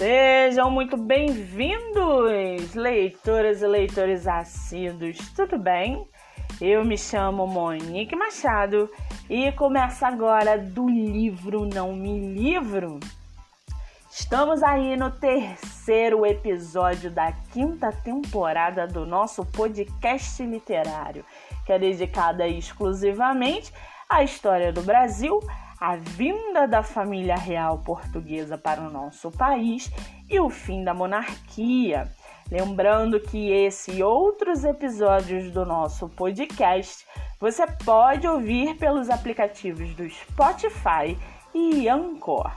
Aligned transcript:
Sejam 0.00 0.70
muito 0.70 0.96
bem-vindos, 0.96 2.74
leitoras 2.74 3.60
e 3.60 3.66
leitores 3.66 4.26
assíduos, 4.26 5.18
tudo 5.36 5.58
bem? 5.58 6.08
Eu 6.58 6.82
me 6.86 6.96
chamo 6.96 7.46
Monique 7.46 8.16
Machado 8.16 8.90
e 9.28 9.52
começa 9.52 10.08
agora 10.08 10.56
do 10.56 10.88
livro 10.88 11.66
Não 11.66 11.94
Me 11.94 12.18
Livro. 12.18 12.98
Estamos 14.10 14.62
aí 14.62 14.96
no 14.96 15.10
terceiro 15.10 16.24
episódio 16.24 17.10
da 17.10 17.32
quinta 17.52 17.92
temporada 17.92 18.86
do 18.86 19.04
nosso 19.04 19.44
podcast 19.44 20.42
literário, 20.42 21.26
que 21.66 21.74
é 21.74 21.78
dedicada 21.78 22.48
exclusivamente 22.48 23.70
à 24.08 24.24
história 24.24 24.72
do 24.72 24.80
Brasil, 24.80 25.38
a 25.80 25.96
vinda 25.96 26.68
da 26.68 26.82
família 26.82 27.36
real 27.36 27.78
portuguesa 27.78 28.58
para 28.58 28.82
o 28.82 28.90
nosso 28.90 29.30
país 29.30 29.90
e 30.28 30.38
o 30.38 30.50
fim 30.50 30.84
da 30.84 30.92
monarquia. 30.92 32.12
Lembrando 32.50 33.18
que 33.18 33.50
esse 33.50 33.92
e 33.92 34.02
outros 34.02 34.62
episódios 34.64 35.50
do 35.50 35.64
nosso 35.64 36.06
podcast 36.10 37.06
você 37.40 37.66
pode 37.66 38.28
ouvir 38.28 38.76
pelos 38.76 39.08
aplicativos 39.08 39.94
do 39.94 40.06
Spotify 40.10 41.16
e 41.54 41.88
Anchor. 41.88 42.52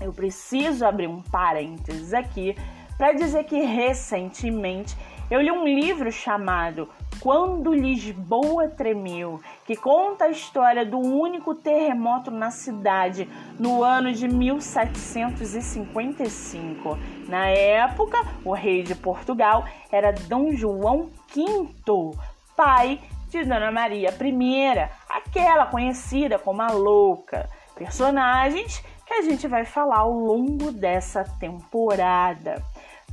eu 0.00 0.14
preciso 0.14 0.86
abrir 0.86 1.08
um 1.08 1.20
parênteses 1.20 2.14
aqui 2.14 2.56
para 2.96 3.12
dizer 3.12 3.44
que 3.44 3.60
recentemente 3.60 4.96
eu 5.28 5.40
li 5.40 5.50
um 5.50 5.64
livro 5.64 6.12
chamado 6.12 6.88
Quando 7.20 7.74
Lisboa 7.74 8.68
Tremeu, 8.68 9.40
que 9.66 9.74
conta 9.74 10.26
a 10.26 10.30
história 10.30 10.86
do 10.86 10.98
único 10.98 11.52
terremoto 11.52 12.30
na 12.30 12.52
cidade 12.52 13.28
no 13.58 13.82
ano 13.82 14.12
de 14.12 14.28
1755. 14.28 16.96
Na 17.28 17.48
época, 17.48 18.22
o 18.44 18.52
rei 18.52 18.84
de 18.84 18.94
Portugal 18.94 19.64
era 19.90 20.12
Dom 20.12 20.52
João 20.52 21.10
V, 21.34 21.70
pai 22.56 23.00
de 23.28 23.44
Dona 23.44 23.72
Maria 23.72 24.10
I, 24.10 24.88
aquela 25.08 25.66
conhecida 25.66 26.38
como 26.38 26.62
a 26.62 26.70
Louca. 26.70 27.50
Personagens 27.74 28.80
que 29.04 29.14
a 29.14 29.22
gente 29.22 29.48
vai 29.48 29.64
falar 29.64 29.98
ao 29.98 30.12
longo 30.12 30.70
dessa 30.70 31.24
temporada 31.24 32.62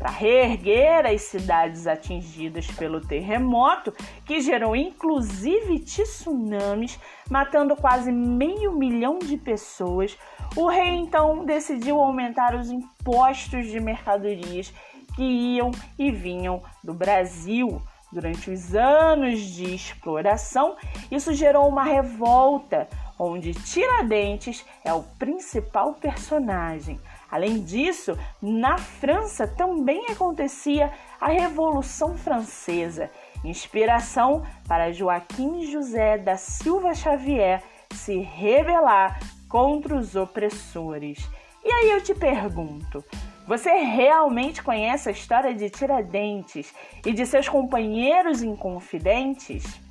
para 0.03 0.11
reerguer 0.11 1.05
as 1.05 1.21
cidades 1.21 1.87
atingidas 1.87 2.67
pelo 2.67 2.99
terremoto, 2.99 3.93
que 4.25 4.41
gerou 4.41 4.75
inclusive 4.75 5.79
tsunamis, 5.79 6.99
matando 7.29 7.73
quase 7.73 8.11
meio 8.11 8.73
milhão 8.73 9.17
de 9.17 9.37
pessoas, 9.37 10.17
o 10.57 10.67
rei 10.67 10.89
então 10.89 11.45
decidiu 11.45 12.01
aumentar 12.01 12.53
os 12.53 12.69
impostos 12.69 13.67
de 13.67 13.79
mercadorias 13.79 14.73
que 15.15 15.23
iam 15.23 15.71
e 15.97 16.11
vinham 16.11 16.61
do 16.83 16.93
Brasil. 16.93 17.81
Durante 18.11 18.51
os 18.51 18.75
anos 18.75 19.39
de 19.39 19.73
exploração, 19.73 20.75
isso 21.09 21.33
gerou 21.33 21.65
uma 21.69 21.83
revolta, 21.83 22.89
onde 23.17 23.53
Tiradentes 23.53 24.65
é 24.83 24.93
o 24.93 25.01
principal 25.17 25.93
personagem. 25.93 26.99
Além 27.33 27.63
disso, 27.63 28.15
na 28.39 28.77
França 28.77 29.47
também 29.47 30.05
acontecia 30.05 30.93
a 31.19 31.29
Revolução 31.29 32.15
Francesa, 32.15 33.09
inspiração 33.43 34.45
para 34.67 34.91
Joaquim 34.91 35.65
José 35.65 36.19
da 36.19 36.37
Silva 36.37 36.93
Xavier 36.93 37.63
se 37.91 38.19
rebelar 38.19 39.19
contra 39.49 39.95
os 39.95 40.15
opressores. 40.15 41.27
E 41.65 41.73
aí 41.73 41.89
eu 41.89 42.03
te 42.03 42.13
pergunto, 42.13 43.03
você 43.47 43.71
realmente 43.77 44.61
conhece 44.61 45.09
a 45.09 45.11
história 45.11 45.55
de 45.55 45.71
Tiradentes 45.71 46.71
e 47.03 47.11
de 47.11 47.25
seus 47.25 47.49
companheiros 47.49 48.43
inconfidentes? 48.43 49.81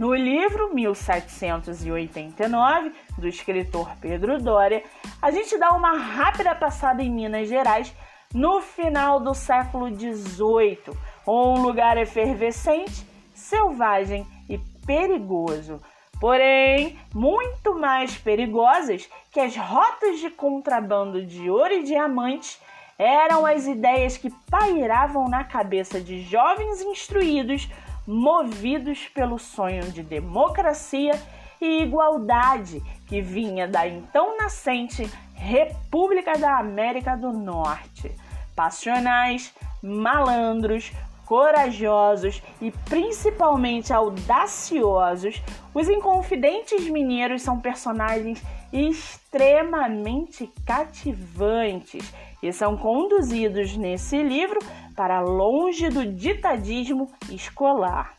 No 0.00 0.14
livro 0.14 0.72
1789, 0.72 2.92
do 3.18 3.28
escritor 3.28 3.94
Pedro 4.00 4.40
Doria, 4.40 4.82
a 5.20 5.30
gente 5.30 5.58
dá 5.58 5.72
uma 5.72 5.98
rápida 5.98 6.54
passada 6.54 7.02
em 7.02 7.10
Minas 7.10 7.50
Gerais 7.50 7.94
no 8.32 8.62
final 8.62 9.20
do 9.20 9.34
século 9.34 9.94
XVIII, 9.94 10.96
um 11.28 11.60
lugar 11.60 11.98
efervescente, 11.98 13.06
selvagem 13.34 14.26
e 14.48 14.56
perigoso. 14.86 15.82
Porém, 16.18 16.98
muito 17.14 17.78
mais 17.78 18.16
perigosas 18.16 19.06
que 19.30 19.38
as 19.38 19.54
rotas 19.54 20.18
de 20.18 20.30
contrabando 20.30 21.26
de 21.26 21.50
ouro 21.50 21.74
e 21.74 21.82
diamantes 21.82 22.58
eram 22.98 23.44
as 23.44 23.66
ideias 23.66 24.16
que 24.16 24.30
pairavam 24.50 25.28
na 25.28 25.44
cabeça 25.44 26.00
de 26.00 26.22
jovens 26.22 26.80
instruídos 26.80 27.68
movidos 28.10 29.06
pelo 29.14 29.38
sonho 29.38 29.84
de 29.92 30.02
democracia 30.02 31.12
e 31.60 31.82
igualdade 31.82 32.82
que 33.06 33.22
vinha 33.22 33.68
da 33.68 33.86
então 33.86 34.36
nascente 34.36 35.08
República 35.32 36.36
da 36.36 36.58
América 36.58 37.16
do 37.16 37.32
Norte. 37.32 38.12
Passionais, 38.56 39.54
malandros, 39.80 40.90
corajosos 41.24 42.42
e 42.60 42.72
principalmente 42.72 43.92
audaciosos, 43.92 45.40
os 45.72 45.88
Inconfidentes 45.88 46.88
Mineiros 46.88 47.42
são 47.42 47.60
personagens 47.60 48.42
extremamente 48.72 50.50
cativantes 50.66 52.12
e 52.42 52.52
são 52.52 52.76
conduzidos 52.76 53.76
nesse 53.76 54.20
livro 54.20 54.58
para 55.00 55.18
longe 55.18 55.88
do 55.88 56.04
ditadismo 56.04 57.10
escolar. 57.30 58.12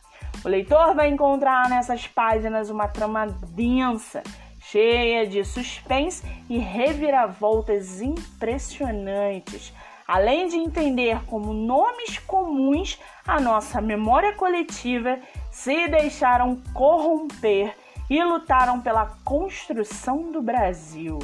O 0.44 0.48
leitor 0.48 0.96
vai 0.96 1.10
encontrar 1.10 1.68
nessas 1.68 2.08
páginas 2.08 2.70
uma 2.70 2.88
trama 2.88 3.24
densa, 3.54 4.20
cheia 4.58 5.24
de 5.24 5.44
suspense 5.44 6.24
e 6.50 6.58
reviravoltas 6.58 8.02
impressionantes, 8.02 9.72
além 10.08 10.48
de 10.48 10.56
entender 10.56 11.24
como 11.26 11.54
nomes 11.54 12.18
comuns 12.18 12.98
à 13.24 13.38
nossa 13.38 13.80
memória 13.80 14.32
coletiva 14.32 15.20
se 15.52 15.86
deixaram 15.86 16.60
corromper 16.74 17.76
e 18.10 18.20
lutaram 18.24 18.80
pela 18.80 19.06
construção 19.22 20.32
do 20.32 20.42
Brasil, 20.42 21.20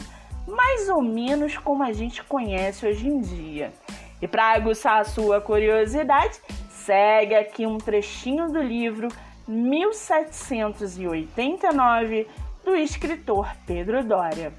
mais 0.47 0.89
ou 0.89 1.03
menos 1.03 1.59
como 1.59 1.83
a 1.83 1.93
gente 1.93 2.23
conhece 2.23 2.87
hoje 2.87 3.09
em 3.09 3.21
dia. 3.21 3.73
E 4.21 4.29
para 4.29 4.53
aguçar 4.53 5.01
a 5.01 5.05
sua 5.05 5.41
curiosidade, 5.41 6.39
segue 6.71 7.35
aqui 7.35 7.67
um 7.67 7.79
trechinho 7.79 8.51
do 8.51 8.61
livro 8.61 9.09
1789 9.47 12.29
do 12.65 12.77
escritor 12.77 13.49
Pedro 13.67 14.05
Doria. 14.05 14.53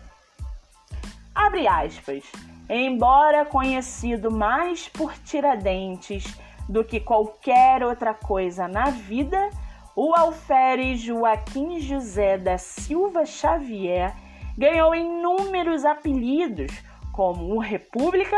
Abre 1.35 1.67
aspas. 1.67 2.23
Embora 2.69 3.45
conhecido 3.45 4.29
mais 4.29 4.87
por 4.87 5.13
Tiradentes 5.13 6.37
do 6.67 6.83
que 6.83 6.99
qualquer 6.99 7.83
outra 7.83 8.13
coisa 8.13 8.67
na 8.67 8.91
vida, 8.91 9.49
o 9.95 10.13
alferes 10.15 11.01
Joaquim 11.01 11.79
José 11.79 12.37
da 12.37 12.59
Silva 12.59 13.25
Xavier 13.25 14.13
ganhou 14.55 14.93
inúmeros 14.93 15.83
apelidos, 15.83 16.71
como 17.11 17.55
o 17.55 17.59
República 17.59 18.37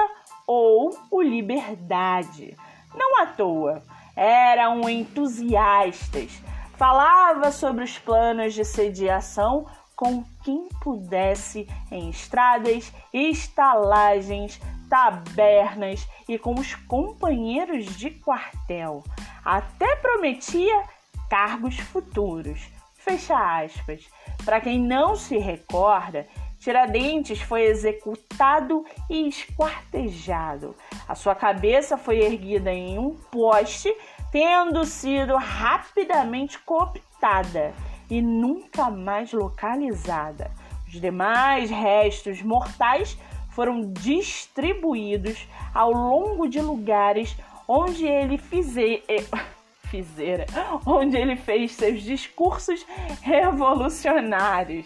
ou 0.53 0.99
o 1.09 1.21
Liberdade. 1.21 2.57
Não 2.93 3.21
à 3.21 3.25
toa, 3.25 3.81
eram 4.13 4.89
entusiastas, 4.89 6.29
falava 6.75 7.53
sobre 7.53 7.85
os 7.85 7.97
planos 7.97 8.53
de 8.53 8.65
sediação 8.65 9.65
com 9.95 10.25
quem 10.43 10.67
pudesse 10.83 11.69
em 11.89 12.09
estradas, 12.09 12.91
estalagens, 13.13 14.59
tabernas 14.89 16.05
e 16.27 16.37
com 16.37 16.55
os 16.55 16.75
companheiros 16.75 17.85
de 17.95 18.09
quartel. 18.09 19.05
Até 19.45 19.95
prometia 19.95 20.83
cargos 21.29 21.79
futuros. 21.79 22.59
Fecha 22.95 23.63
aspas. 23.63 24.05
Para 24.43 24.59
quem 24.59 24.79
não 24.79 25.15
se 25.15 25.37
recorda, 25.37 26.27
Tiradentes 26.61 27.41
foi 27.41 27.63
executado 27.63 28.85
e 29.09 29.27
esquartejado. 29.27 30.75
A 31.07 31.15
sua 31.15 31.33
cabeça 31.33 31.97
foi 31.97 32.19
erguida 32.19 32.71
em 32.71 32.99
um 32.99 33.15
poste, 33.15 33.91
tendo 34.31 34.85
sido 34.85 35.35
rapidamente 35.37 36.59
cooptada 36.59 37.73
e 38.07 38.21
nunca 38.21 38.91
mais 38.91 39.33
localizada. 39.33 40.51
Os 40.87 41.01
demais 41.01 41.71
restos 41.71 42.43
mortais 42.43 43.17
foram 43.49 43.91
distribuídos 43.91 45.47
ao 45.73 45.91
longo 45.91 46.47
de 46.47 46.61
lugares 46.61 47.35
onde 47.67 48.05
ele 48.05 48.37
fizer, 48.37 49.01
fizera, 49.89 50.45
onde 50.85 51.17
ele 51.17 51.35
fez 51.35 51.71
seus 51.71 52.03
discursos 52.03 52.85
revolucionários. 53.19 54.85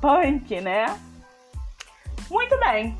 Punk, 0.00 0.60
né? 0.60 0.86
Muito 2.30 2.58
bem. 2.60 2.96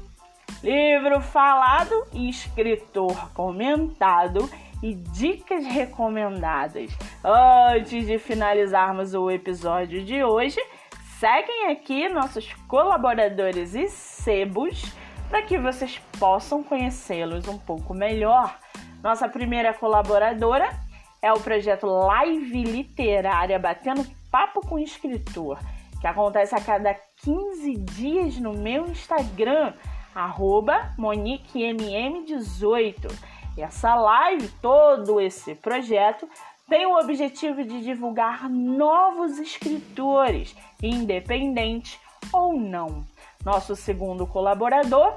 Livro 0.63 1.21
falado 1.21 2.07
escritor 2.13 3.31
comentado 3.33 4.51
e 4.83 4.95
dicas 4.95 5.65
recomendadas. 5.65 6.91
Antes 7.25 8.07
de 8.07 8.19
finalizarmos 8.19 9.15
o 9.15 9.31
episódio 9.31 10.05
de 10.05 10.25
hoje, 10.25 10.61
seguem 11.19 11.71
aqui 11.71 12.09
nossos 12.09 12.53
colaboradores 12.67 13.75
e 13.75 13.89
sebos 13.89 14.93
para 15.29 15.43
que 15.43 15.59
vocês 15.59 16.01
possam 16.19 16.63
conhecê-los 16.63 17.47
um 17.47 17.59
pouco 17.59 17.95
melhor. 17.95 18.59
Nossa 19.03 19.29
primeira 19.29 19.73
colaboradora 19.73 20.69
é 21.23 21.33
o 21.33 21.41
projeto 21.41 21.87
Live 21.87 22.65
Literária 22.65 23.59
Batendo 23.59 24.07
Papo 24.31 24.61
com 24.67 24.79
Escritor, 24.79 25.59
que 26.01 26.07
acontece 26.07 26.55
a 26.55 26.61
cada 26.61 26.95
15 27.23 27.75
dias 27.77 28.39
no 28.39 28.53
meu 28.53 28.87
Instagram, 28.87 29.73
MoniqueMM18. 30.99 33.11
E 33.57 33.63
essa 33.63 33.95
live, 33.95 34.49
todo 34.63 35.21
esse 35.21 35.55
projeto, 35.55 36.29
tem 36.69 36.87
o 36.87 36.99
objetivo 36.99 37.65
de 37.65 37.83
divulgar 37.83 38.49
novos 38.49 39.39
escritores, 39.39 40.57
independentes 40.83 41.99
ou 42.33 42.59
não. 42.59 43.05
Nosso 43.45 43.75
segundo 43.75 44.27
colaborador 44.27 45.15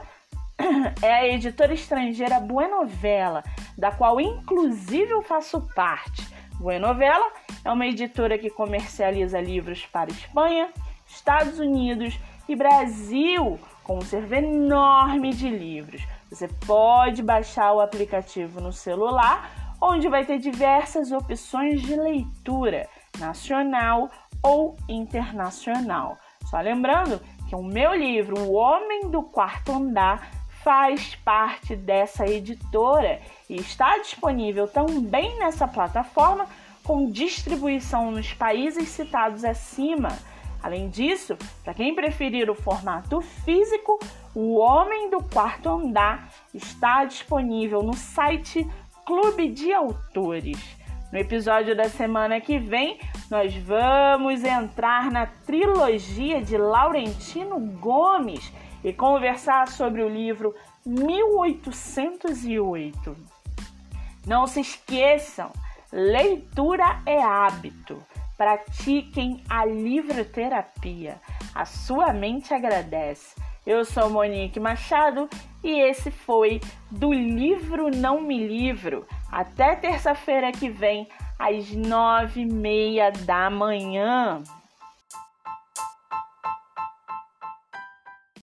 é 1.01 1.13
a 1.13 1.27
editora 1.27 1.73
estrangeira 1.73 2.39
Buenovela, 2.39 3.43
da 3.77 3.91
qual 3.91 4.21
inclusive 4.21 5.11
eu 5.11 5.21
faço 5.21 5.61
parte. 5.75 6.25
Buenovela 6.61 7.25
é 7.65 7.71
uma 7.71 7.87
editora 7.87 8.37
que 8.37 8.51
comercializa 8.51 9.41
livros 9.41 9.87
para 9.87 10.11
Espanha, 10.11 10.69
Estados 11.07 11.57
Unidos 11.57 12.19
e 12.47 12.55
Brasil, 12.55 13.59
com 13.83 13.97
um 13.97 14.01
servo 14.01 14.35
enorme 14.35 15.33
de 15.33 15.49
livros. 15.49 16.05
Você 16.29 16.47
pode 16.47 17.23
baixar 17.23 17.73
o 17.73 17.81
aplicativo 17.81 18.61
no 18.61 18.71
celular, 18.71 19.75
onde 19.81 20.07
vai 20.07 20.23
ter 20.23 20.37
diversas 20.37 21.11
opções 21.11 21.81
de 21.81 21.95
leitura, 21.95 22.87
nacional 23.17 24.11
ou 24.43 24.77
internacional. 24.87 26.15
Só 26.45 26.61
lembrando 26.61 27.19
que 27.49 27.55
o 27.55 27.63
meu 27.63 27.95
livro, 27.95 28.39
O 28.39 28.53
Homem 28.53 29.09
do 29.09 29.23
Quarto 29.23 29.71
Andar, 29.71 30.29
faz 30.63 31.15
parte 31.15 31.75
dessa 31.75 32.25
editora 32.25 33.19
e 33.49 33.55
está 33.55 33.97
disponível 33.97 34.67
também 34.67 35.37
nessa 35.39 35.67
plataforma 35.67 36.47
com 36.83 37.11
distribuição 37.11 38.11
nos 38.11 38.33
países 38.33 38.89
citados 38.89 39.43
acima. 39.43 40.09
Além 40.63 40.89
disso, 40.89 41.37
para 41.63 41.73
quem 41.73 41.95
preferir 41.95 42.49
o 42.49 42.55
formato 42.55 43.21
físico, 43.21 43.99
O 44.33 44.57
Homem 44.59 45.09
do 45.09 45.21
Quarto 45.23 45.67
Andar 45.67 46.29
está 46.53 47.03
disponível 47.03 47.83
no 47.83 47.93
site 47.93 48.65
Clube 49.05 49.49
de 49.49 49.73
Autores. 49.73 50.57
No 51.11 51.19
episódio 51.19 51.75
da 51.75 51.89
semana 51.89 52.39
que 52.39 52.57
vem, 52.57 52.97
nós 53.29 53.53
vamos 53.55 54.43
entrar 54.43 55.11
na 55.11 55.25
trilogia 55.25 56.41
de 56.41 56.57
Laurentino 56.57 57.59
Gomes 57.59 58.53
e 58.83 58.91
conversar 58.93 59.67
sobre 59.67 60.01
o 60.01 60.09
livro 60.09 60.55
1808. 60.85 63.15
Não 64.25 64.47
se 64.47 64.61
esqueçam, 64.61 65.51
leitura 65.91 67.01
é 67.05 67.21
hábito. 67.21 68.01
Pratiquem 68.37 69.43
a 69.49 69.65
livroterapia. 69.65 71.19
A 71.53 71.65
sua 71.65 72.11
mente 72.11 72.53
agradece. 72.53 73.35
Eu 73.65 73.85
sou 73.85 74.09
Monique 74.09 74.59
Machado 74.59 75.29
e 75.63 75.79
esse 75.79 76.09
foi 76.09 76.59
do 76.89 77.13
livro 77.13 77.95
Não 77.95 78.19
Me 78.21 78.47
Livro. 78.47 79.05
Até 79.31 79.75
terça-feira 79.75 80.51
que 80.51 80.69
vem, 80.69 81.07
às 81.37 81.71
nove 81.71 82.41
e 82.41 82.45
meia 82.45 83.11
da 83.11 83.51
manhã. 83.51 84.41